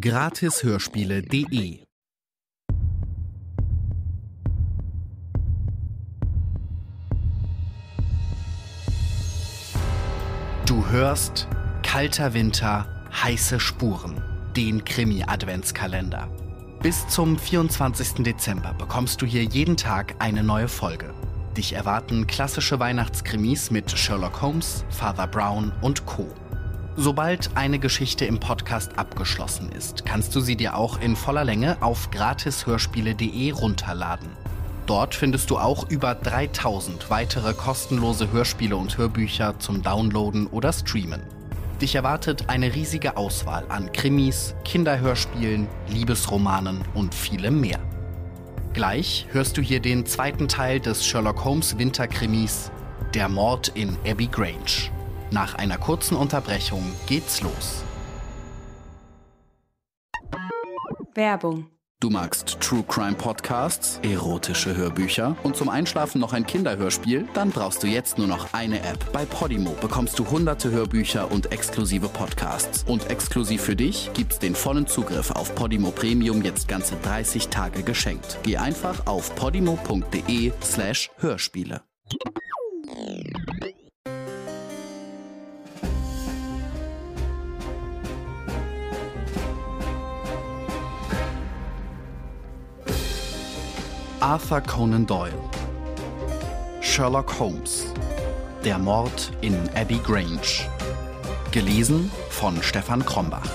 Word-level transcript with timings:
Gratishörspiele.de 0.00 1.84
Du 10.66 10.86
hörst 10.88 11.48
Kalter 11.82 12.34
Winter, 12.34 12.86
heiße 13.12 13.60
Spuren, 13.60 14.22
den 14.56 14.84
Krimi-Adventskalender. 14.84 16.28
Bis 16.82 17.06
zum 17.08 17.38
24. 17.38 18.24
Dezember 18.24 18.74
bekommst 18.74 19.22
du 19.22 19.26
hier 19.26 19.44
jeden 19.44 19.76
Tag 19.76 20.16
eine 20.18 20.42
neue 20.42 20.68
Folge. 20.68 21.14
Dich 21.56 21.74
erwarten 21.74 22.26
klassische 22.26 22.80
Weihnachtskrimis 22.80 23.70
mit 23.70 23.90
Sherlock 23.90 24.40
Holmes, 24.42 24.84
Father 24.90 25.26
Brown 25.26 25.70
und 25.80 26.06
Co. 26.06 26.26
Sobald 26.96 27.56
eine 27.56 27.78
Geschichte 27.78 28.26
im 28.26 28.38
Podcast 28.38 28.98
abgeschlossen 28.98 29.72
ist, 29.72 30.04
kannst 30.04 30.34
du 30.34 30.40
sie 30.40 30.56
dir 30.56 30.76
auch 30.76 31.00
in 31.00 31.16
voller 31.16 31.42
Länge 31.42 31.78
auf 31.80 32.10
gratishörspiele.de 32.10 33.50
runterladen. 33.52 34.28
Dort 34.84 35.14
findest 35.14 35.48
du 35.48 35.56
auch 35.56 35.88
über 35.88 36.14
3000 36.14 37.08
weitere 37.08 37.54
kostenlose 37.54 38.30
Hörspiele 38.30 38.76
und 38.76 38.98
Hörbücher 38.98 39.58
zum 39.58 39.82
Downloaden 39.82 40.46
oder 40.48 40.70
Streamen. 40.70 41.22
Dich 41.80 41.94
erwartet 41.94 42.44
eine 42.48 42.74
riesige 42.74 43.16
Auswahl 43.16 43.64
an 43.70 43.90
Krimis, 43.92 44.54
Kinderhörspielen, 44.64 45.68
Liebesromanen 45.88 46.82
und 46.92 47.14
vielem 47.14 47.58
mehr. 47.58 47.80
Gleich 48.74 49.26
hörst 49.30 49.56
du 49.56 49.62
hier 49.62 49.80
den 49.80 50.04
zweiten 50.04 50.46
Teil 50.46 50.78
des 50.78 51.06
Sherlock 51.06 51.42
Holmes 51.42 51.78
Winterkrimis 51.78 52.70
Der 53.14 53.30
Mord 53.30 53.68
in 53.68 53.96
Abbey 54.06 54.26
Grange. 54.26 54.90
Nach 55.32 55.54
einer 55.54 55.78
kurzen 55.78 56.14
Unterbrechung 56.14 56.92
geht's 57.06 57.40
los. 57.40 57.84
Werbung. 61.14 61.68
Du 62.00 62.10
magst 62.10 62.60
True 62.60 62.84
Crime 62.86 63.14
Podcasts, 63.14 63.98
erotische 64.02 64.76
Hörbücher 64.76 65.36
und 65.42 65.56
zum 65.56 65.70
Einschlafen 65.70 66.20
noch 66.20 66.34
ein 66.34 66.46
Kinderhörspiel? 66.46 67.26
Dann 67.32 67.50
brauchst 67.50 67.82
du 67.82 67.86
jetzt 67.86 68.18
nur 68.18 68.26
noch 68.26 68.52
eine 68.52 68.80
App. 68.82 69.10
Bei 69.12 69.24
Podimo 69.24 69.70
bekommst 69.80 70.18
du 70.18 70.28
hunderte 70.28 70.70
Hörbücher 70.70 71.30
und 71.30 71.50
exklusive 71.50 72.08
Podcasts. 72.08 72.84
Und 72.86 73.08
exklusiv 73.08 73.62
für 73.62 73.76
dich 73.76 74.10
gibt's 74.12 74.38
den 74.38 74.54
vollen 74.54 74.86
Zugriff 74.86 75.30
auf 75.30 75.54
Podimo 75.54 75.92
Premium 75.92 76.42
jetzt 76.42 76.68
ganze 76.68 76.96
30 76.96 77.48
Tage 77.48 77.82
geschenkt. 77.84 78.38
Geh 78.42 78.58
einfach 78.58 79.06
auf 79.06 79.34
podimo.de 79.34 80.52
slash 80.62 81.10
Hörspiele. 81.18 81.80
Arthur 94.22 94.60
Conan 94.60 95.04
Doyle 95.04 95.50
Sherlock 96.80 97.40
Holmes 97.40 97.92
Der 98.64 98.78
Mord 98.78 99.32
in 99.40 99.68
Abbey 99.74 99.98
Grange 99.98 100.70
Gelesen 101.50 102.08
von 102.30 102.62
Stefan 102.62 103.04
Krombach 103.04 103.50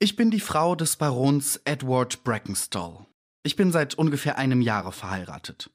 Ich 0.00 0.16
bin 0.16 0.32
die 0.32 0.40
Frau 0.40 0.74
des 0.74 0.96
Barons 0.96 1.60
Edward 1.64 2.24
Brackenstall. 2.24 3.06
Ich 3.44 3.54
bin 3.54 3.70
seit 3.70 3.94
ungefähr 3.94 4.36
einem 4.36 4.60
Jahre 4.60 4.90
verheiratet. 4.90 5.70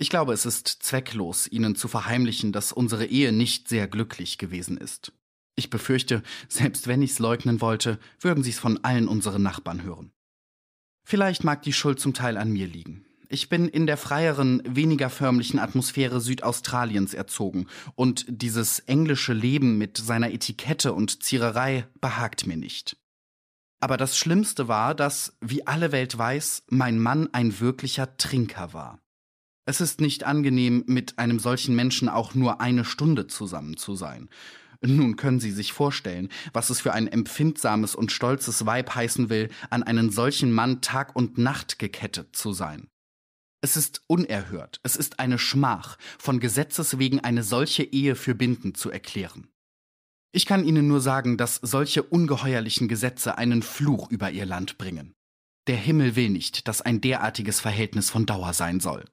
Ich 0.00 0.10
glaube, 0.10 0.32
es 0.32 0.46
ist 0.46 0.68
zwecklos, 0.68 1.48
Ihnen 1.48 1.74
zu 1.74 1.88
verheimlichen, 1.88 2.52
dass 2.52 2.70
unsere 2.70 3.06
Ehe 3.06 3.32
nicht 3.32 3.68
sehr 3.68 3.88
glücklich 3.88 4.38
gewesen 4.38 4.78
ist. 4.78 5.12
Ich 5.56 5.70
befürchte, 5.70 6.22
selbst 6.48 6.86
wenn 6.86 7.02
ich's 7.02 7.18
leugnen 7.18 7.60
wollte, 7.60 7.98
würden 8.20 8.44
Sie's 8.44 8.60
von 8.60 8.84
allen 8.84 9.08
unseren 9.08 9.42
Nachbarn 9.42 9.82
hören. 9.82 10.12
Vielleicht 11.02 11.42
mag 11.42 11.62
die 11.62 11.72
Schuld 11.72 11.98
zum 11.98 12.14
Teil 12.14 12.36
an 12.36 12.52
mir 12.52 12.68
liegen. 12.68 13.06
Ich 13.28 13.48
bin 13.48 13.66
in 13.66 13.86
der 13.86 13.96
freieren, 13.96 14.62
weniger 14.64 15.10
förmlichen 15.10 15.58
Atmosphäre 15.58 16.20
Südaustraliens 16.20 17.12
erzogen, 17.12 17.66
und 17.96 18.24
dieses 18.28 18.78
englische 18.78 19.32
Leben 19.32 19.78
mit 19.78 19.98
seiner 19.98 20.30
Etikette 20.30 20.92
und 20.92 21.24
Ziererei 21.24 21.88
behagt 22.00 22.46
mir 22.46 22.56
nicht. 22.56 22.96
Aber 23.80 23.96
das 23.96 24.16
Schlimmste 24.16 24.68
war, 24.68 24.94
dass, 24.94 25.36
wie 25.40 25.66
alle 25.66 25.90
Welt 25.90 26.16
weiß, 26.16 26.62
mein 26.68 27.00
Mann 27.00 27.28
ein 27.32 27.58
wirklicher 27.58 28.16
Trinker 28.16 28.72
war. 28.72 29.00
Es 29.68 29.82
ist 29.82 30.00
nicht 30.00 30.24
angenehm, 30.24 30.82
mit 30.86 31.18
einem 31.18 31.38
solchen 31.38 31.76
Menschen 31.76 32.08
auch 32.08 32.34
nur 32.34 32.62
eine 32.62 32.86
Stunde 32.86 33.26
zusammen 33.26 33.76
zu 33.76 33.96
sein. 33.96 34.30
Nun 34.80 35.16
können 35.16 35.40
Sie 35.40 35.50
sich 35.50 35.74
vorstellen, 35.74 36.30
was 36.54 36.70
es 36.70 36.80
für 36.80 36.94
ein 36.94 37.06
empfindsames 37.06 37.94
und 37.94 38.10
stolzes 38.10 38.64
Weib 38.64 38.94
heißen 38.94 39.28
will, 39.28 39.50
an 39.68 39.82
einen 39.82 40.08
solchen 40.08 40.52
Mann 40.52 40.80
Tag 40.80 41.14
und 41.14 41.36
Nacht 41.36 41.78
gekettet 41.78 42.34
zu 42.34 42.54
sein. 42.54 42.88
Es 43.60 43.76
ist 43.76 44.00
unerhört, 44.06 44.80
es 44.84 44.96
ist 44.96 45.20
eine 45.20 45.38
Schmach, 45.38 45.98
von 46.18 46.40
Gesetzes 46.40 46.98
wegen 46.98 47.20
eine 47.20 47.42
solche 47.42 47.82
Ehe 47.82 48.14
für 48.14 48.34
bindend 48.34 48.78
zu 48.78 48.90
erklären. 48.90 49.48
Ich 50.32 50.46
kann 50.46 50.64
Ihnen 50.64 50.88
nur 50.88 51.02
sagen, 51.02 51.36
dass 51.36 51.56
solche 51.56 52.02
ungeheuerlichen 52.02 52.88
Gesetze 52.88 53.36
einen 53.36 53.60
Fluch 53.60 54.10
über 54.10 54.30
Ihr 54.30 54.46
Land 54.46 54.78
bringen. 54.78 55.12
Der 55.66 55.76
Himmel 55.76 56.16
will 56.16 56.30
nicht, 56.30 56.68
dass 56.68 56.80
ein 56.80 57.02
derartiges 57.02 57.60
Verhältnis 57.60 58.08
von 58.08 58.24
Dauer 58.24 58.54
sein 58.54 58.80
soll. 58.80 59.04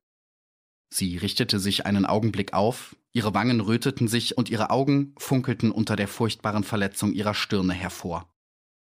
Sie 0.90 1.18
richtete 1.18 1.60
sich 1.60 1.86
einen 1.86 2.06
Augenblick 2.06 2.54
auf, 2.54 2.96
ihre 3.12 3.34
Wangen 3.34 3.60
röteten 3.60 4.08
sich 4.08 4.38
und 4.38 4.50
ihre 4.50 4.70
Augen 4.70 5.14
funkelten 5.18 5.72
unter 5.72 5.96
der 5.96 6.08
furchtbaren 6.08 6.64
Verletzung 6.64 7.14
ihrer 7.14 7.34
Stirne 7.34 7.74
hervor. 7.74 8.30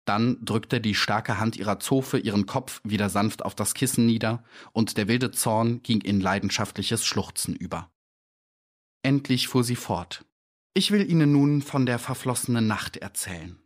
Dann 0.04 0.44
drückte 0.44 0.80
die 0.80 0.94
starke 0.94 1.38
Hand 1.38 1.56
ihrer 1.56 1.78
Zofe 1.78 2.18
ihren 2.18 2.46
Kopf 2.46 2.80
wieder 2.82 3.08
sanft 3.08 3.44
auf 3.44 3.54
das 3.54 3.74
Kissen 3.74 4.04
nieder, 4.04 4.42
und 4.72 4.96
der 4.96 5.06
wilde 5.06 5.30
Zorn 5.30 5.82
ging 5.82 6.00
in 6.00 6.20
leidenschaftliches 6.20 7.04
Schluchzen 7.04 7.54
über. 7.54 7.90
Endlich 9.02 9.48
fuhr 9.48 9.62
sie 9.62 9.76
fort. 9.76 10.24
Ich 10.74 10.90
will 10.90 11.08
Ihnen 11.08 11.32
nun 11.32 11.60
von 11.60 11.86
der 11.86 11.98
verflossenen 11.98 12.66
Nacht 12.66 12.96
erzählen. 12.96 13.58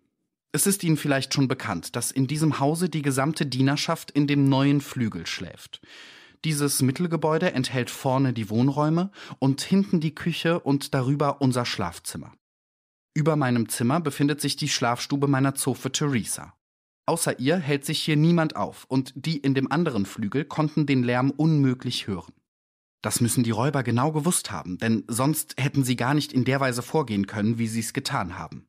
Es 0.52 0.66
ist 0.66 0.82
Ihnen 0.82 0.96
vielleicht 0.96 1.34
schon 1.34 1.48
bekannt, 1.48 1.94
dass 1.94 2.10
in 2.10 2.26
diesem 2.26 2.58
Hause 2.58 2.88
die 2.88 3.02
gesamte 3.02 3.46
Dienerschaft 3.46 4.10
in 4.10 4.26
dem 4.26 4.48
neuen 4.48 4.80
Flügel 4.80 5.26
schläft. 5.26 5.80
Dieses 6.44 6.82
Mittelgebäude 6.82 7.52
enthält 7.52 7.90
vorne 7.90 8.32
die 8.32 8.50
Wohnräume 8.50 9.10
und 9.38 9.62
hinten 9.62 10.00
die 10.00 10.14
Küche 10.14 10.60
und 10.60 10.94
darüber 10.94 11.40
unser 11.40 11.64
Schlafzimmer. 11.64 12.32
Über 13.14 13.36
meinem 13.36 13.68
Zimmer 13.68 14.00
befindet 14.00 14.40
sich 14.40 14.56
die 14.56 14.68
Schlafstube 14.68 15.26
meiner 15.26 15.54
Zofe 15.54 15.90
Theresa. 15.90 16.52
Außer 17.06 17.38
ihr 17.38 17.56
hält 17.56 17.84
sich 17.84 18.02
hier 18.02 18.16
niemand 18.16 18.56
auf, 18.56 18.84
und 18.88 19.12
die 19.14 19.38
in 19.38 19.54
dem 19.54 19.70
anderen 19.70 20.06
Flügel 20.06 20.44
konnten 20.44 20.86
den 20.86 21.04
Lärm 21.04 21.30
unmöglich 21.30 22.08
hören. 22.08 22.34
Das 23.02 23.20
müssen 23.20 23.44
die 23.44 23.52
Räuber 23.52 23.84
genau 23.84 24.10
gewusst 24.10 24.50
haben, 24.50 24.78
denn 24.78 25.04
sonst 25.06 25.54
hätten 25.58 25.84
sie 25.84 25.94
gar 25.96 26.12
nicht 26.12 26.32
in 26.32 26.44
der 26.44 26.58
Weise 26.58 26.82
vorgehen 26.82 27.26
können, 27.26 27.58
wie 27.58 27.68
sie 27.68 27.80
es 27.80 27.92
getan 27.92 28.36
haben. 28.36 28.66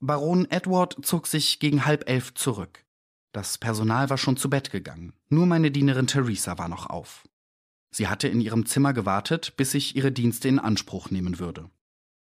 Baron 0.00 0.48
Edward 0.50 0.96
zog 1.02 1.26
sich 1.26 1.58
gegen 1.58 1.84
halb 1.84 2.08
elf 2.08 2.34
zurück. 2.34 2.84
Das 3.32 3.56
Personal 3.56 4.10
war 4.10 4.18
schon 4.18 4.36
zu 4.36 4.50
Bett 4.50 4.70
gegangen, 4.70 5.14
nur 5.30 5.46
meine 5.46 5.70
Dienerin 5.70 6.06
Theresa 6.06 6.58
war 6.58 6.68
noch 6.68 6.86
auf. 6.86 7.26
Sie 7.90 8.08
hatte 8.08 8.28
in 8.28 8.40
ihrem 8.40 8.66
Zimmer 8.66 8.92
gewartet, 8.92 9.54
bis 9.56 9.74
ich 9.74 9.96
ihre 9.96 10.12
Dienste 10.12 10.48
in 10.48 10.58
Anspruch 10.58 11.10
nehmen 11.10 11.38
würde. 11.38 11.70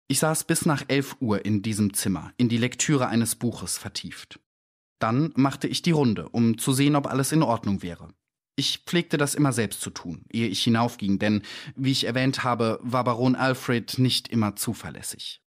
Ich 0.08 0.20
saß 0.20 0.44
bis 0.44 0.66
nach 0.66 0.84
elf 0.88 1.16
Uhr 1.20 1.46
in 1.46 1.62
diesem 1.62 1.94
Zimmer, 1.94 2.34
in 2.38 2.50
die 2.50 2.58
Lektüre 2.58 3.08
eines 3.08 3.36
Buches 3.36 3.78
vertieft. 3.78 4.40
Dann 5.00 5.32
machte 5.36 5.68
ich 5.68 5.82
die 5.82 5.92
Runde, 5.92 6.30
um 6.30 6.58
zu 6.58 6.74
sehen, 6.74 6.96
ob 6.96 7.08
alles 7.08 7.32
in 7.32 7.44
Ordnung 7.44 7.82
wäre. 7.82 8.14
Ich 8.56 8.84
pflegte 8.86 9.18
das 9.18 9.34
immer 9.34 9.52
selbst 9.52 9.82
zu 9.82 9.90
tun, 9.90 10.26
ehe 10.32 10.48
ich 10.48 10.64
hinaufging, 10.64 11.18
denn, 11.18 11.42
wie 11.76 11.92
ich 11.92 12.04
erwähnt 12.04 12.44
habe, 12.44 12.80
war 12.84 13.04
Baron 13.04 13.36
Alfred 13.36 13.98
nicht 13.98 14.28
immer 14.28 14.56
zuverlässig. 14.56 15.42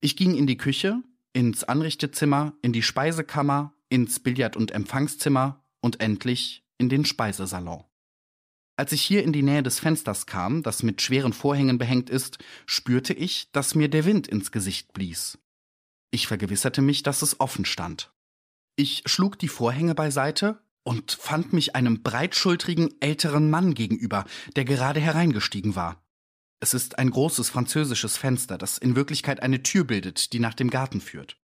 Ich 0.00 0.16
ging 0.16 0.34
in 0.34 0.46
die 0.46 0.56
Küche, 0.56 1.02
ins 1.34 1.62
Anrichtezimmer, 1.64 2.54
in 2.62 2.72
die 2.72 2.82
Speisekammer, 2.82 3.74
ins 3.92 4.20
Billard- 4.20 4.56
und 4.56 4.70
Empfangszimmer 4.70 5.62
und 5.82 6.00
endlich 6.00 6.64
in 6.78 6.88
den 6.88 7.04
Speisesalon. 7.04 7.84
Als 8.76 8.92
ich 8.92 9.02
hier 9.02 9.22
in 9.22 9.34
die 9.34 9.42
Nähe 9.42 9.62
des 9.62 9.80
Fensters 9.80 10.24
kam, 10.24 10.62
das 10.62 10.82
mit 10.82 11.02
schweren 11.02 11.34
Vorhängen 11.34 11.76
behängt 11.76 12.08
ist, 12.08 12.38
spürte 12.64 13.12
ich, 13.12 13.52
dass 13.52 13.74
mir 13.74 13.90
der 13.90 14.06
Wind 14.06 14.26
ins 14.26 14.50
Gesicht 14.50 14.94
blies. 14.94 15.38
Ich 16.10 16.26
vergewisserte 16.26 16.80
mich, 16.80 17.02
dass 17.02 17.20
es 17.20 17.38
offen 17.38 17.66
stand. 17.66 18.14
Ich 18.76 19.02
schlug 19.04 19.38
die 19.38 19.48
Vorhänge 19.48 19.94
beiseite 19.94 20.62
und 20.84 21.12
fand 21.12 21.52
mich 21.52 21.76
einem 21.76 22.02
breitschultrigen 22.02 22.94
älteren 23.00 23.50
Mann 23.50 23.74
gegenüber, 23.74 24.24
der 24.56 24.64
gerade 24.64 25.00
hereingestiegen 25.00 25.76
war. 25.76 26.02
Es 26.60 26.72
ist 26.72 26.98
ein 26.98 27.10
großes 27.10 27.50
französisches 27.50 28.16
Fenster, 28.16 28.56
das 28.56 28.78
in 28.78 28.96
Wirklichkeit 28.96 29.42
eine 29.42 29.62
Tür 29.62 29.84
bildet, 29.84 30.32
die 30.32 30.38
nach 30.38 30.54
dem 30.54 30.70
Garten 30.70 31.02
führt. 31.02 31.41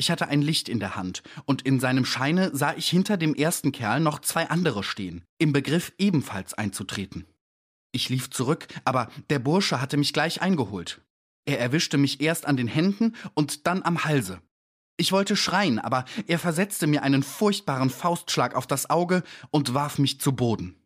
Ich 0.00 0.12
hatte 0.12 0.28
ein 0.28 0.42
Licht 0.42 0.68
in 0.68 0.78
der 0.78 0.94
Hand, 0.94 1.24
und 1.44 1.62
in 1.62 1.80
seinem 1.80 2.04
Scheine 2.04 2.54
sah 2.54 2.72
ich 2.74 2.88
hinter 2.88 3.16
dem 3.16 3.34
ersten 3.34 3.72
Kerl 3.72 3.98
noch 3.98 4.20
zwei 4.20 4.48
andere 4.48 4.84
stehen, 4.84 5.24
im 5.38 5.52
Begriff 5.52 5.92
ebenfalls 5.98 6.54
einzutreten. 6.54 7.26
Ich 7.90 8.08
lief 8.08 8.30
zurück, 8.30 8.68
aber 8.84 9.10
der 9.28 9.40
Bursche 9.40 9.80
hatte 9.80 9.96
mich 9.96 10.12
gleich 10.12 10.40
eingeholt. 10.40 11.00
Er 11.46 11.58
erwischte 11.58 11.98
mich 11.98 12.20
erst 12.20 12.46
an 12.46 12.56
den 12.56 12.68
Händen 12.68 13.16
und 13.34 13.66
dann 13.66 13.82
am 13.82 14.04
Halse. 14.04 14.40
Ich 14.98 15.10
wollte 15.10 15.34
schreien, 15.34 15.80
aber 15.80 16.04
er 16.28 16.38
versetzte 16.38 16.86
mir 16.86 17.02
einen 17.02 17.24
furchtbaren 17.24 17.90
Faustschlag 17.90 18.54
auf 18.54 18.68
das 18.68 18.90
Auge 18.90 19.24
und 19.50 19.74
warf 19.74 19.98
mich 19.98 20.20
zu 20.20 20.32
Boden. 20.32 20.77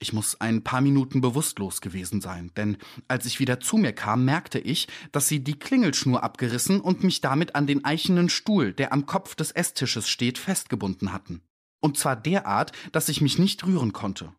Ich 0.00 0.12
muss 0.12 0.40
ein 0.40 0.62
paar 0.62 0.80
Minuten 0.80 1.20
bewusstlos 1.20 1.80
gewesen 1.80 2.20
sein, 2.20 2.50
denn 2.56 2.76
als 3.08 3.26
ich 3.26 3.40
wieder 3.40 3.60
zu 3.60 3.76
mir 3.76 3.92
kam, 3.92 4.24
merkte 4.24 4.58
ich, 4.58 4.88
dass 5.12 5.28
sie 5.28 5.42
die 5.42 5.58
Klingelschnur 5.58 6.22
abgerissen 6.22 6.80
und 6.80 7.04
mich 7.04 7.20
damit 7.20 7.54
an 7.54 7.66
den 7.66 7.84
eichenen 7.84 8.28
Stuhl, 8.28 8.72
der 8.72 8.92
am 8.92 9.06
Kopf 9.06 9.34
des 9.34 9.50
Esstisches 9.52 10.08
steht, 10.08 10.38
festgebunden 10.38 11.12
hatten. 11.12 11.42
Und 11.80 11.96
zwar 11.98 12.16
derart, 12.16 12.72
dass 12.92 13.08
ich 13.08 13.20
mich 13.20 13.38
nicht 13.38 13.64
rühren 13.64 13.92
konnte. 13.92 14.34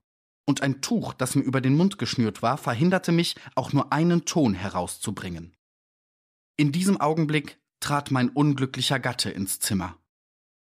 Und 0.45 0.61
ein 0.61 0.81
Tuch, 0.81 1.13
das 1.13 1.35
mir 1.35 1.41
über 1.41 1.61
den 1.61 1.75
Mund 1.75 1.97
geschnürt 1.97 2.41
war, 2.41 2.57
verhinderte 2.57 3.11
mich, 3.11 3.35
auch 3.55 3.73
nur 3.73 3.91
einen 3.91 4.25
Ton 4.25 4.53
herauszubringen. 4.53 5.55
In 6.57 6.71
diesem 6.71 7.01
Augenblick 7.01 7.59
trat 7.79 8.11
mein 8.11 8.29
unglücklicher 8.29 8.99
Gatte 8.99 9.29
ins 9.29 9.59
Zimmer. 9.59 9.97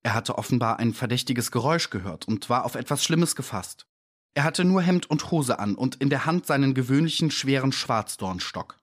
Er 0.02 0.14
hatte 0.14 0.36
offenbar 0.36 0.78
ein 0.78 0.92
verdächtiges 0.92 1.50
Geräusch 1.50 1.90
gehört 1.90 2.26
und 2.26 2.50
war 2.50 2.64
auf 2.64 2.74
etwas 2.74 3.04
Schlimmes 3.04 3.36
gefasst. 3.36 3.86
Er 4.34 4.44
hatte 4.44 4.64
nur 4.64 4.82
Hemd 4.82 5.08
und 5.08 5.30
Hose 5.30 5.58
an 5.58 5.76
und 5.76 5.96
in 5.96 6.10
der 6.10 6.26
Hand 6.26 6.46
seinen 6.46 6.74
gewöhnlichen 6.74 7.30
schweren 7.30 7.72
Schwarzdornstock. 7.72 8.78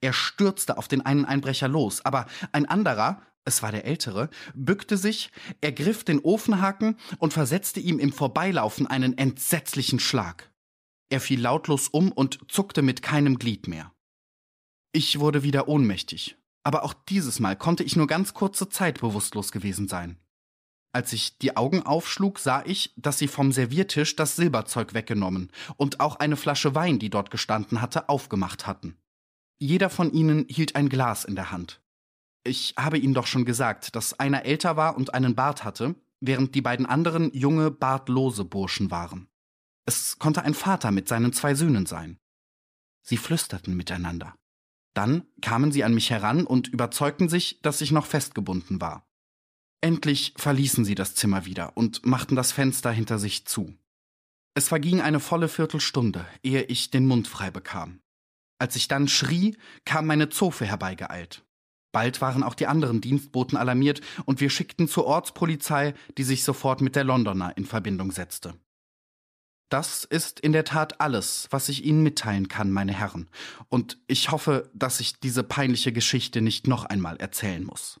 Er 0.00 0.12
stürzte 0.12 0.78
auf 0.78 0.88
den 0.88 1.04
einen 1.04 1.24
Einbrecher 1.24 1.68
los, 1.68 2.04
aber 2.04 2.26
ein 2.52 2.66
anderer, 2.66 3.22
es 3.44 3.62
war 3.62 3.70
der 3.70 3.84
Ältere, 3.84 4.30
bückte 4.54 4.96
sich, 4.96 5.30
ergriff 5.60 6.04
den 6.04 6.20
Ofenhaken 6.20 6.96
und 7.18 7.32
versetzte 7.32 7.80
ihm 7.80 7.98
im 7.98 8.12
Vorbeilaufen 8.12 8.86
einen 8.86 9.16
entsetzlichen 9.16 10.00
Schlag. 10.00 10.50
Er 11.08 11.20
fiel 11.20 11.40
lautlos 11.40 11.88
um 11.88 12.12
und 12.12 12.40
zuckte 12.48 12.82
mit 12.82 13.02
keinem 13.02 13.38
Glied 13.38 13.68
mehr. 13.68 13.92
Ich 14.92 15.20
wurde 15.20 15.42
wieder 15.42 15.68
ohnmächtig, 15.68 16.36
aber 16.64 16.82
auch 16.82 16.94
dieses 16.94 17.38
Mal 17.38 17.56
konnte 17.56 17.84
ich 17.84 17.96
nur 17.96 18.06
ganz 18.06 18.34
kurze 18.34 18.68
Zeit 18.68 19.00
bewusstlos 19.00 19.52
gewesen 19.52 19.86
sein. 19.86 20.18
Als 20.92 21.12
ich 21.12 21.38
die 21.38 21.56
Augen 21.56 21.82
aufschlug, 21.84 22.38
sah 22.38 22.64
ich, 22.64 22.92
dass 22.96 23.18
sie 23.18 23.28
vom 23.28 23.52
Serviertisch 23.52 24.16
das 24.16 24.36
Silberzeug 24.36 24.92
weggenommen 24.92 25.50
und 25.76 26.00
auch 26.00 26.16
eine 26.16 26.36
Flasche 26.36 26.74
Wein, 26.74 26.98
die 26.98 27.10
dort 27.10 27.30
gestanden 27.30 27.80
hatte, 27.80 28.08
aufgemacht 28.08 28.66
hatten. 28.66 28.96
Jeder 29.58 29.90
von 29.90 30.12
ihnen 30.12 30.46
hielt 30.48 30.74
ein 30.74 30.88
Glas 30.88 31.24
in 31.24 31.36
der 31.36 31.52
Hand. 31.52 31.80
Ich 32.42 32.74
habe 32.78 32.98
Ihnen 32.98 33.12
doch 33.12 33.26
schon 33.26 33.44
gesagt, 33.44 33.94
dass 33.94 34.18
einer 34.18 34.46
älter 34.46 34.76
war 34.76 34.96
und 34.96 35.12
einen 35.12 35.34
Bart 35.34 35.62
hatte, 35.62 35.94
während 36.20 36.54
die 36.54 36.62
beiden 36.62 36.86
anderen 36.86 37.32
junge, 37.34 37.70
bartlose 37.70 38.44
Burschen 38.44 38.90
waren. 38.90 39.28
Es 39.84 40.18
konnte 40.18 40.42
ein 40.42 40.54
Vater 40.54 40.90
mit 40.90 41.08
seinen 41.08 41.32
zwei 41.32 41.54
Söhnen 41.54 41.86
sein. 41.86 42.18
Sie 43.02 43.16
flüsterten 43.16 43.76
miteinander. 43.76 44.34
Dann 44.94 45.26
kamen 45.42 45.72
sie 45.72 45.84
an 45.84 45.94
mich 45.94 46.10
heran 46.10 46.46
und 46.46 46.68
überzeugten 46.68 47.28
sich, 47.28 47.60
dass 47.62 47.80
ich 47.80 47.92
noch 47.92 48.06
festgebunden 48.06 48.80
war. 48.80 49.06
Endlich 49.80 50.34
verließen 50.36 50.84
sie 50.84 50.94
das 50.94 51.14
Zimmer 51.14 51.46
wieder 51.46 51.76
und 51.76 52.04
machten 52.04 52.36
das 52.36 52.52
Fenster 52.52 52.90
hinter 52.90 53.18
sich 53.18 53.46
zu. 53.46 53.74
Es 54.54 54.68
verging 54.68 55.00
eine 55.00 55.20
volle 55.20 55.48
Viertelstunde, 55.48 56.26
ehe 56.42 56.62
ich 56.64 56.90
den 56.90 57.06
Mund 57.06 57.28
frei 57.28 57.50
bekam. 57.50 58.00
Als 58.58 58.76
ich 58.76 58.88
dann 58.88 59.08
schrie, 59.08 59.56
kam 59.86 60.06
meine 60.06 60.28
Zofe 60.28 60.66
herbeigeeilt. 60.66 61.44
Bald 61.92 62.20
waren 62.20 62.42
auch 62.42 62.54
die 62.54 62.66
anderen 62.66 63.00
Dienstboten 63.00 63.56
alarmiert 63.56 64.00
und 64.26 64.40
wir 64.40 64.50
schickten 64.50 64.86
zur 64.86 65.06
Ortspolizei, 65.06 65.94
die 66.18 66.24
sich 66.24 66.44
sofort 66.44 66.82
mit 66.82 66.94
der 66.94 67.04
Londoner 67.04 67.56
in 67.56 67.64
Verbindung 67.64 68.12
setzte. 68.12 68.54
Das 69.70 70.04
ist 70.04 70.40
in 70.40 70.52
der 70.52 70.64
Tat 70.64 71.00
alles, 71.00 71.46
was 71.50 71.68
ich 71.68 71.84
Ihnen 71.84 72.02
mitteilen 72.02 72.48
kann, 72.48 72.72
meine 72.72 72.92
Herren, 72.92 73.28
und 73.68 73.98
ich 74.08 74.30
hoffe, 74.30 74.68
dass 74.74 75.00
ich 75.00 75.20
diese 75.20 75.44
peinliche 75.44 75.92
Geschichte 75.92 76.40
nicht 76.40 76.66
noch 76.66 76.84
einmal 76.84 77.16
erzählen 77.16 77.64
muss. 77.64 78.00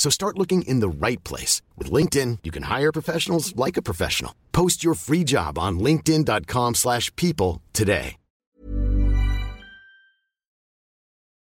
So 0.00 0.08
start 0.08 0.38
looking 0.38 0.62
in 0.62 0.80
the 0.80 0.88
right 0.88 1.22
place. 1.24 1.60
With 1.76 1.92
LinkedIn, 1.92 2.38
you 2.42 2.50
can 2.50 2.62
hire 2.62 2.90
professionals 2.90 3.54
like 3.54 3.76
a 3.76 3.82
professional. 3.82 4.32
Post 4.50 4.82
your 4.82 4.94
free 4.94 5.24
job 5.24 5.58
on 5.58 5.78
linkedin.com 5.78 6.74
slash 6.76 7.14
people 7.16 7.60
today. 7.74 8.16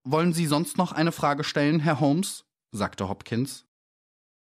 Wollen 0.09 0.31
Sie 0.31 0.45
sonst 0.45 0.77
noch 0.77 0.93
eine 0.93 1.11
Frage 1.11 1.43
stellen, 1.43 1.81
Herr 1.81 1.99
Holmes? 1.99 2.45
sagte 2.71 3.09
Hopkins. 3.09 3.65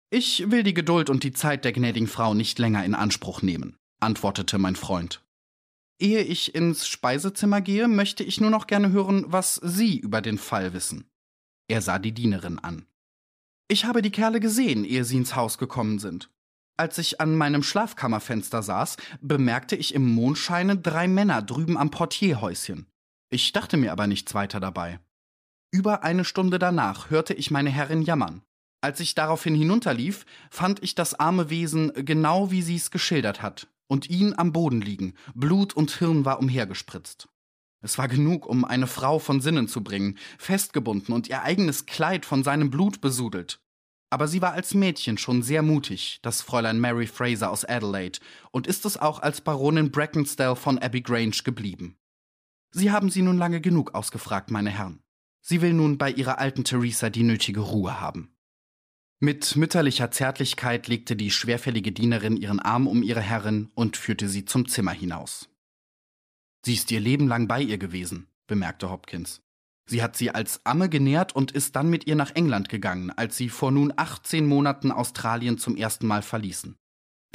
Ich 0.10 0.52
will 0.52 0.64
die 0.64 0.74
Geduld 0.74 1.10
und 1.10 1.24
die 1.24 1.32
Zeit 1.32 1.64
der 1.64 1.72
gnädigen 1.72 2.10
Frau 2.10 2.34
nicht 2.34 2.60
länger 2.60 2.84
in 2.84 2.96
Anspruch 2.96 3.42
nehmen, 3.42 3.78
antwortete 4.02 4.58
mein 4.58 4.76
Freund. 4.76 5.24
Ehe 5.98 6.22
ich 6.22 6.54
ins 6.54 6.86
Speisezimmer 6.86 7.62
gehe, 7.62 7.88
möchte 7.88 8.26
ich 8.26 8.42
nur 8.42 8.50
noch 8.50 8.68
gerne 8.68 8.92
hören, 8.92 9.24
was 9.28 9.62
Sie 9.64 9.98
über 9.98 10.22
den 10.22 10.38
Fall 10.38 10.74
wissen. 10.74 11.06
Er 11.70 11.82
sah 11.82 12.00
die 12.00 12.12
Dienerin 12.12 12.60
an. 12.60 12.86
Ich 13.74 13.86
habe 13.86 14.04
die 14.04 14.12
Kerle 14.12 14.40
gesehen, 14.40 14.86
ehe 14.86 15.04
sie 15.04 15.18
ins 15.18 15.36
Haus 15.36 15.58
gekommen 15.58 15.98
sind. 15.98 16.30
Als 16.78 17.00
ich 17.00 17.20
an 17.20 17.36
meinem 17.36 17.64
Schlafkammerfenster 17.64 18.62
saß, 18.62 18.98
bemerkte 19.20 19.76
ich 19.76 19.96
im 19.96 20.14
Mondscheine 20.14 20.78
drei 20.78 21.08
Männer 21.08 21.42
drüben 21.42 21.76
am 21.76 21.90
Portierhäuschen. 21.90 22.86
Ich 23.32 23.52
dachte 23.52 23.78
mir 23.78 23.92
aber 23.92 24.06
nichts 24.06 24.36
weiter 24.36 24.60
dabei. 24.60 25.00
Über 25.72 26.04
eine 26.04 26.24
Stunde 26.24 26.60
danach 26.60 27.10
hörte 27.10 27.34
ich 27.34 27.50
meine 27.50 27.72
Herrin 27.72 28.04
jammern. 28.04 28.44
Als 28.80 29.00
ich 29.00 29.16
daraufhin 29.16 29.56
hinunterlief, 29.56 30.28
fand 30.52 30.84
ich 30.84 30.94
das 30.94 31.20
arme 31.20 31.50
Wesen 31.50 31.94
genau 31.96 32.52
wie 32.52 32.62
sie 32.62 32.76
es 32.76 32.92
geschildert 32.92 33.42
hat 33.42 33.70
und 33.88 34.08
ihn 34.08 34.36
am 34.38 34.52
Boden 34.52 34.82
liegen, 34.82 35.16
Blut 35.34 35.74
und 35.74 35.90
Hirn 35.90 36.26
war 36.26 36.38
umhergespritzt. 36.38 37.28
Es 37.84 37.98
war 37.98 38.08
genug, 38.08 38.48
um 38.48 38.64
eine 38.64 38.88
Frau 38.88 39.20
von 39.20 39.42
Sinnen 39.42 39.68
zu 39.68 39.84
bringen, 39.84 40.18
festgebunden 40.38 41.14
und 41.14 41.28
ihr 41.28 41.44
eigenes 41.44 41.86
Kleid 41.86 42.26
von 42.26 42.42
seinem 42.42 42.70
Blut 42.70 43.02
besudelt. 43.02 43.60
Aber 44.10 44.30
sie 44.30 44.42
war 44.42 44.54
als 44.54 44.74
Mädchen 44.74 45.18
schon 45.18 45.44
sehr 45.44 45.62
mutig, 45.62 46.20
das 46.22 46.42
Fräulein 46.42 46.80
Mary 46.80 47.08
Fraser 47.08 47.52
aus 47.52 47.66
Adelaide, 47.66 48.20
und 48.52 48.68
ist 48.68 48.86
es 48.86 48.96
auch 48.96 49.22
als 49.22 49.42
Baronin 49.42 49.92
Brackensdale 49.92 50.56
von 50.56 50.80
Abbey 50.80 51.02
Grange 51.02 51.42
geblieben. 51.44 51.98
Sie 52.72 52.90
haben 52.90 53.10
sie 53.10 53.22
nun 53.22 53.38
lange 53.38 53.60
genug 53.60 53.94
ausgefragt, 53.94 54.50
meine 54.50 54.70
Herren. 54.70 55.04
Sie 55.42 55.62
will 55.62 55.74
nun 55.74 55.98
bei 55.98 56.10
ihrer 56.10 56.40
alten 56.40 56.64
Theresa 56.64 57.10
die 57.10 57.24
nötige 57.24 57.60
Ruhe 57.60 58.00
haben. 58.00 58.34
Mit 59.20 59.58
mütterlicher 59.58 60.10
Zärtlichkeit 60.10 60.88
legte 60.88 61.18
die 61.18 61.32
schwerfällige 61.32 61.92
Dienerin 61.92 62.38
ihren 62.38 62.60
Arm 62.60 62.88
um 62.88 63.04
ihre 63.04 63.22
Herrin 63.22 63.72
und 63.76 63.98
führte 63.98 64.30
sie 64.30 64.46
zum 64.46 64.70
Zimmer 64.70 64.92
hinaus. 64.92 65.50
Sie 66.66 66.74
ist 66.74 66.92
ihr 66.92 67.00
Leben 67.00 67.28
lang 67.28 67.48
bei 67.48 67.62
ihr 67.62 67.78
gewesen, 67.78 68.28
bemerkte 68.48 68.90
Hopkins. 68.90 69.42
Sie 69.86 70.02
hat 70.02 70.16
sie 70.16 70.32
als 70.32 70.66
Amme 70.66 70.88
genährt 70.88 71.36
und 71.36 71.52
ist 71.52 71.76
dann 71.76 71.90
mit 71.90 72.08
ihr 72.08 72.16
nach 72.16 72.32
England 72.36 72.70
gegangen, 72.70 73.12
als 73.12 73.36
sie 73.36 73.50
vor 73.50 73.72
nun 73.72 73.94
18 73.96 74.46
Monaten 74.46 74.92
Australien 74.92 75.58
zum 75.58 75.76
ersten 75.76 76.08
Mal 76.08 76.22
verließen. 76.22 76.78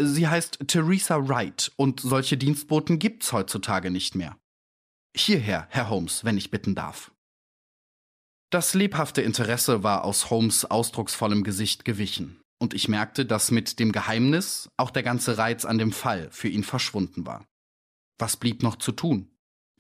Sie 0.00 0.28
heißt 0.28 0.61
Theresa 0.66 1.28
Wright 1.28 1.73
und 1.76 2.00
solche 2.00 2.38
Dienstboten 2.38 2.99
gibt's 2.99 3.32
heutzutage 3.32 3.90
nicht 3.90 4.14
mehr. 4.14 4.38
Hierher, 5.14 5.66
Herr 5.70 5.90
Holmes, 5.90 6.25
wenn 6.25 6.38
ich 6.38 6.50
bitten 6.50 6.75
darf. 6.75 7.12
Das 8.50 8.73
lebhafte 8.73 9.20
Interesse 9.20 9.82
war 9.82 10.04
aus 10.04 10.30
Holmes 10.30 10.64
ausdrucksvollem 10.64 11.44
Gesicht 11.44 11.85
gewichen, 11.85 12.40
und 12.58 12.73
ich 12.73 12.88
merkte, 12.88 13.26
dass 13.26 13.50
mit 13.50 13.78
dem 13.78 13.92
Geheimnis 13.92 14.70
auch 14.78 14.90
der 14.90 15.02
ganze 15.02 15.37
Reiz 15.37 15.66
an 15.66 15.76
dem 15.76 15.92
Fall 15.92 16.28
für 16.30 16.49
ihn 16.49 16.64
verschwunden 16.64 17.26
war. 17.26 17.44
Was 18.18 18.37
blieb 18.37 18.62
noch 18.62 18.76
zu 18.76 18.92
tun? 18.92 19.30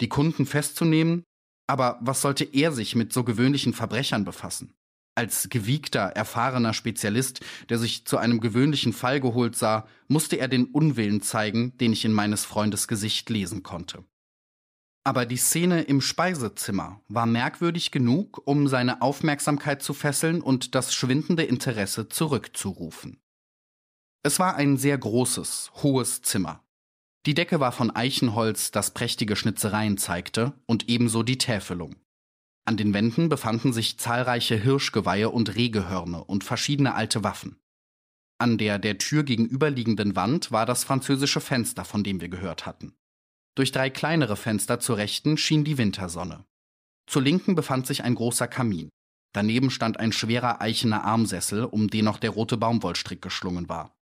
Die 0.00 0.08
Kunden 0.08 0.46
festzunehmen? 0.46 1.24
Aber 1.66 1.98
was 2.00 2.22
sollte 2.22 2.44
er 2.44 2.72
sich 2.72 2.94
mit 2.94 3.12
so 3.12 3.24
gewöhnlichen 3.24 3.74
Verbrechern 3.74 4.24
befassen? 4.24 4.74
Als 5.14 5.48
gewiegter, 5.48 6.00
erfahrener 6.00 6.72
Spezialist, 6.72 7.40
der 7.68 7.78
sich 7.78 8.06
zu 8.06 8.18
einem 8.18 8.40
gewöhnlichen 8.40 8.92
Fall 8.92 9.20
geholt 9.20 9.56
sah, 9.56 9.86
musste 10.06 10.36
er 10.36 10.46
den 10.46 10.66
Unwillen 10.66 11.20
zeigen, 11.22 11.76
den 11.78 11.92
ich 11.92 12.04
in 12.04 12.12
meines 12.12 12.44
Freundes 12.44 12.86
Gesicht 12.86 13.28
lesen 13.28 13.64
konnte. 13.64 14.04
Aber 15.04 15.26
die 15.26 15.36
Szene 15.36 15.82
im 15.82 16.00
Speisezimmer 16.00 17.00
war 17.08 17.26
merkwürdig 17.26 17.90
genug, 17.90 18.42
um 18.44 18.68
seine 18.68 19.02
Aufmerksamkeit 19.02 19.82
zu 19.82 19.92
fesseln 19.94 20.40
und 20.40 20.74
das 20.74 20.94
schwindende 20.94 21.42
Interesse 21.42 22.08
zurückzurufen. 22.08 23.20
Es 24.22 24.38
war 24.38 24.54
ein 24.56 24.76
sehr 24.76 24.98
großes, 24.98 25.72
hohes 25.82 26.22
Zimmer. 26.22 26.62
Die 27.26 27.34
Decke 27.34 27.60
war 27.60 27.72
von 27.72 27.90
Eichenholz, 27.90 28.70
das 28.70 28.94
prächtige 28.94 29.36
Schnitzereien 29.36 29.98
zeigte, 29.98 30.52
und 30.66 30.88
ebenso 30.88 31.22
die 31.22 31.38
Täfelung. 31.38 31.96
An 32.64 32.76
den 32.76 32.92
Wänden 32.94 33.28
befanden 33.28 33.72
sich 33.72 33.98
zahlreiche 33.98 34.56
Hirschgeweihe 34.56 35.30
und 35.30 35.54
Rehgehörne 35.54 36.22
und 36.22 36.44
verschiedene 36.44 36.94
alte 36.94 37.24
Waffen. 37.24 37.58
An 38.38 38.56
der 38.56 38.78
der 38.78 38.98
Tür 38.98 39.24
gegenüberliegenden 39.24 40.14
Wand 40.14 40.52
war 40.52 40.64
das 40.64 40.84
französische 40.84 41.40
Fenster, 41.40 41.84
von 41.84 42.04
dem 42.04 42.20
wir 42.20 42.28
gehört 42.28 42.66
hatten. 42.66 42.94
Durch 43.56 43.72
drei 43.72 43.90
kleinere 43.90 44.36
Fenster 44.36 44.78
zur 44.78 44.98
Rechten 44.98 45.36
schien 45.36 45.64
die 45.64 45.78
Wintersonne. 45.78 46.44
Zur 47.08 47.22
Linken 47.22 47.56
befand 47.56 47.86
sich 47.86 48.04
ein 48.04 48.14
großer 48.14 48.46
Kamin. 48.46 48.90
Daneben 49.32 49.70
stand 49.70 49.98
ein 49.98 50.12
schwerer 50.12 50.60
eichener 50.60 51.04
Armsessel, 51.04 51.64
um 51.64 51.88
den 51.88 52.04
noch 52.04 52.18
der 52.18 52.30
rote 52.30 52.56
Baumwollstrick 52.56 53.20
geschlungen 53.20 53.68
war. 53.68 53.97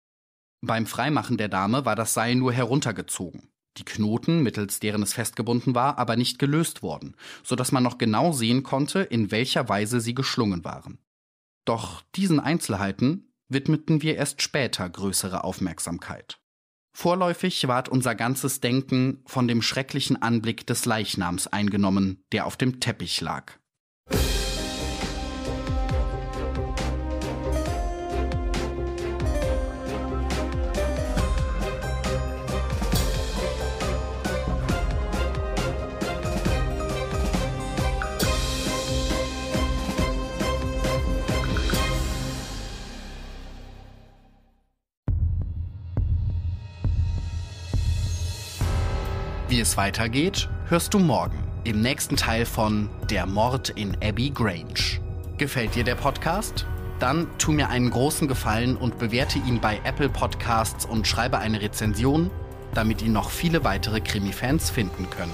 Beim 0.63 0.85
Freimachen 0.85 1.37
der 1.37 1.49
Dame 1.49 1.85
war 1.85 1.95
das 1.95 2.13
Seil 2.13 2.35
nur 2.35 2.53
heruntergezogen, 2.53 3.49
die 3.77 3.85
Knoten, 3.85 4.43
mittels 4.43 4.79
deren 4.79 5.01
es 5.01 5.13
festgebunden 5.13 5.73
war, 5.73 5.97
aber 5.97 6.15
nicht 6.15 6.37
gelöst 6.37 6.83
worden, 6.83 7.15
so 7.43 7.55
dass 7.55 7.71
man 7.71 7.81
noch 7.81 7.97
genau 7.97 8.31
sehen 8.31 8.61
konnte, 8.61 8.99
in 8.99 9.31
welcher 9.31 9.69
Weise 9.69 9.99
sie 9.99 10.13
geschlungen 10.13 10.63
waren. 10.63 10.99
Doch 11.65 12.03
diesen 12.15 12.39
Einzelheiten 12.39 13.33
widmeten 13.47 14.01
wir 14.03 14.15
erst 14.15 14.41
später 14.41 14.87
größere 14.87 15.43
Aufmerksamkeit. 15.43 16.39
Vorläufig 16.93 17.67
ward 17.67 17.89
unser 17.89 18.15
ganzes 18.15 18.59
Denken 18.59 19.23
von 19.25 19.47
dem 19.47 19.61
schrecklichen 19.61 20.21
Anblick 20.21 20.67
des 20.67 20.85
Leichnams 20.85 21.47
eingenommen, 21.47 22.23
der 22.33 22.45
auf 22.45 22.57
dem 22.57 22.79
Teppich 22.79 23.21
lag. 23.21 23.60
Es 49.61 49.77
weitergeht, 49.77 50.49
hörst 50.67 50.93
du 50.93 50.99
morgen 50.99 51.37
im 51.63 51.81
nächsten 51.81 52.17
Teil 52.17 52.45
von 52.45 52.89
Der 53.09 53.27
Mord 53.27 53.69
in 53.69 53.95
Abbey 54.03 54.31
Grange. 54.31 54.99
Gefällt 55.37 55.75
dir 55.75 55.83
der 55.83 55.95
Podcast? 55.95 56.65
Dann 56.99 57.27
tu 57.37 57.51
mir 57.51 57.69
einen 57.69 57.91
großen 57.91 58.27
Gefallen 58.27 58.75
und 58.75 58.97
bewerte 58.97 59.37
ihn 59.37 59.61
bei 59.61 59.79
Apple 59.83 60.09
Podcasts 60.09 60.85
und 60.85 61.07
schreibe 61.07 61.37
eine 61.37 61.61
Rezension, 61.61 62.31
damit 62.73 63.03
ihn 63.03 63.13
noch 63.13 63.29
viele 63.29 63.63
weitere 63.63 64.01
Krimi-Fans 64.01 64.71
finden 64.71 65.07
können. 65.11 65.33